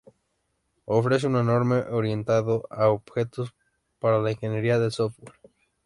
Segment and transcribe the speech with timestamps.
[0.85, 3.53] Ofrece un entorno orientado a objetos
[3.99, 5.33] para la ingeniería del software.